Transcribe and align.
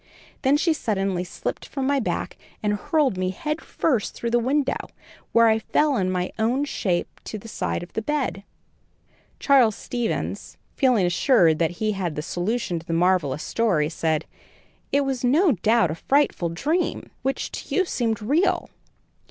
Then 0.41 0.57
she 0.57 0.73
suddenly 0.73 1.23
slipped 1.23 1.63
from 1.67 1.85
my 1.85 1.99
back 1.99 2.35
and 2.63 2.73
hurled 2.73 3.19
me 3.19 3.29
head 3.29 3.61
first 3.61 4.15
through 4.15 4.31
the 4.31 4.39
window, 4.39 4.89
where 5.31 5.47
I 5.47 5.59
fell 5.59 5.95
in 5.95 6.09
my 6.09 6.31
own 6.39 6.65
shape 6.65 7.07
by 7.23 7.37
the 7.37 7.47
side 7.47 7.83
of 7.83 7.93
the 7.93 8.01
bed." 8.01 8.41
Charles 9.39 9.75
Stevens, 9.75 10.57
feeling 10.75 11.05
assured 11.05 11.59
that 11.59 11.69
he 11.77 11.91
had 11.91 12.17
a 12.17 12.23
solution 12.23 12.79
to 12.79 12.85
the 12.87 12.93
marvellous 12.93 13.43
story, 13.43 13.89
said: 13.89 14.25
"It 14.91 15.01
was 15.05 15.23
no 15.23 15.51
doubt 15.51 15.91
a 15.91 15.95
frightful 16.09 16.49
dream, 16.49 17.11
which 17.21 17.51
to 17.51 17.75
you 17.75 17.85
seemed 17.85 18.23
real." 18.23 18.71